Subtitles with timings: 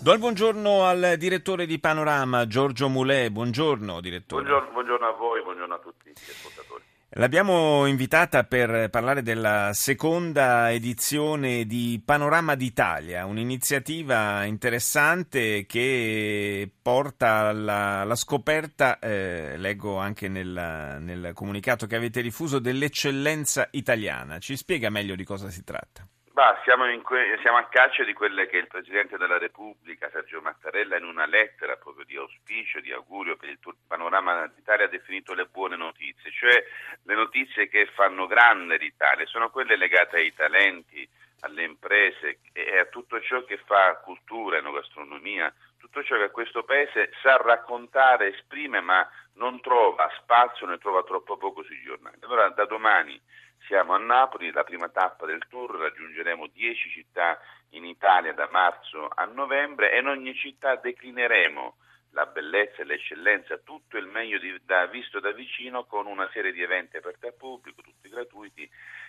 [0.00, 3.30] Do il buongiorno al direttore di Panorama, Giorgio Mulè.
[3.30, 4.42] Buongiorno, direttore.
[4.42, 6.82] Buongiorno, buongiorno a voi, buongiorno a tutti gli ascoltatori.
[7.12, 18.00] L'abbiamo invitata per parlare della seconda edizione di Panorama d'Italia, un'iniziativa interessante che porta alla,
[18.00, 24.38] alla scoperta, eh, leggo anche nel, nel comunicato che avete diffuso, dell'eccellenza italiana.
[24.38, 26.06] Ci spiega meglio di cosa si tratta?
[26.38, 30.96] Bah, siamo, que- siamo, a caccia di quelle che il Presidente della Repubblica, Sergio Mattarella,
[30.96, 35.46] in una lettera proprio di auspicio, di augurio per il panorama d'Italia ha definito le
[35.46, 36.64] buone notizie, cioè
[37.02, 41.08] le notizie che fanno grande l'Italia, sono quelle legate ai talenti,
[41.40, 47.10] alle imprese e a tutto ciò che fa cultura, enogastronomia, tutto ciò che questo Paese
[47.20, 52.16] sa raccontare, esprime, ma non trova spazio, ne trova troppo poco sui giornali.
[52.20, 53.20] Allora da domani
[53.68, 57.38] siamo a Napoli, la prima tappa del tour, raggiungeremo 10 città
[57.72, 61.76] in Italia da marzo a novembre e in ogni città declineremo
[62.12, 66.52] la bellezza e l'eccellenza, tutto il meglio di, da, visto da vicino con una serie
[66.52, 68.68] di eventi aperti al pubblico, tutti gratuiti,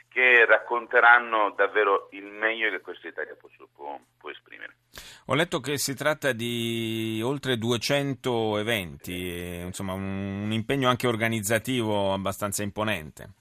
[0.09, 4.75] che racconteranno davvero il meglio che questa Italia può, può, può esprimere.
[5.27, 12.11] Ho letto che si tratta di oltre 200 eventi, insomma un, un impegno anche organizzativo
[12.11, 13.35] abbastanza imponente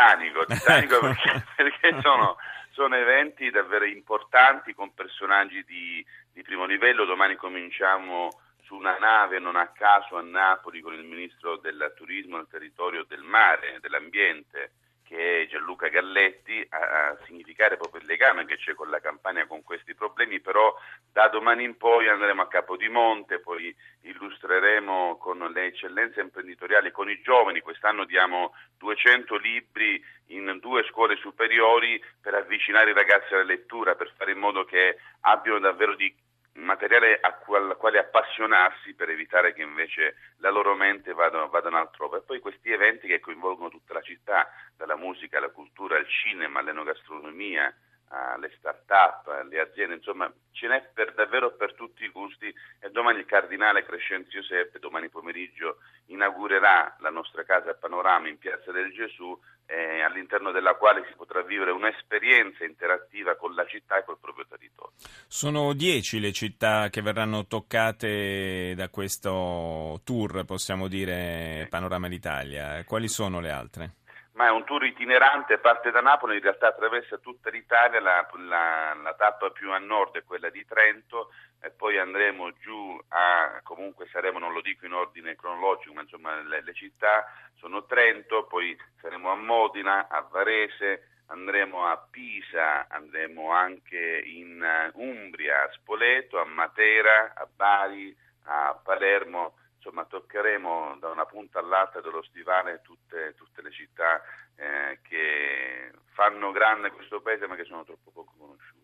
[0.00, 2.36] titanico, titanico perché, perché sono,
[2.70, 7.04] sono, eventi davvero importanti con personaggi di, di primo livello.
[7.04, 8.30] Domani cominciamo
[8.62, 13.04] su una nave non a caso a Napoli con il ministro del turismo, del territorio,
[13.06, 14.72] del mare, dell'ambiente
[15.10, 19.64] che è Gianluca Galletti, a, significare proprio il legame che c'è con la Campania con
[19.64, 20.72] questi problemi, però
[21.10, 27.20] da domani in poi andremo a Capodimonte, poi illustreremo con le eccellenze imprenditoriali, con i
[27.22, 33.96] giovani, quest'anno diamo 200 libri in due scuole superiori per avvicinare i ragazzi alla lettura,
[33.96, 36.14] per fare in modo che abbiano davvero di
[36.60, 42.18] materiale a qual, quale appassionarsi per evitare che invece la loro mente vadano, vadano altrove.
[42.18, 46.60] E poi questi eventi che coinvolgono tutta la città, dalla musica alla cultura, al cinema,
[46.60, 47.74] all'enogastronomia,
[48.10, 53.20] alle start-up, alle aziende, insomma ce n'è per, davvero per tutti i gusti e domani
[53.20, 59.38] il cardinale Crescenzio Seppe, domani pomeriggio, inaugurerà la nostra casa Panorama in Piazza del Gesù
[59.66, 64.44] eh, all'interno della quale si potrà vivere un'esperienza interattiva con la città e col proprio
[64.48, 64.96] territorio.
[65.28, 72.82] Sono dieci le città che verranno toccate da questo tour, possiamo dire, Panorama d'Italia.
[72.84, 73.90] Quali sono le altre?
[74.32, 78.94] Ma è un tour itinerante, parte da Napoli, in realtà attraversa tutta l'Italia, la, la,
[78.94, 81.30] la, tappa più a nord è quella di Trento
[81.60, 86.40] e poi andremo giù a, comunque saremo, non lo dico in ordine cronologico, ma insomma
[86.40, 87.26] le, le città
[87.56, 95.64] sono Trento, poi saremo a Modena, a Varese, andremo a Pisa, andremo anche in Umbria,
[95.64, 102.22] a Spoleto, a Matera, a Bari, a Palermo insomma toccheremo da una punta all'altra dello
[102.22, 104.20] stivale tutte, tutte le città
[104.54, 108.78] eh, che fanno grande questo paese ma che sono troppo poco conosciute.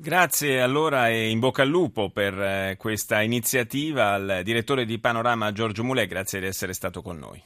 [0.00, 5.50] Grazie allora e in bocca al lupo per eh, questa iniziativa al direttore di Panorama
[5.50, 7.36] Giorgio Mulè, grazie di essere stato con noi.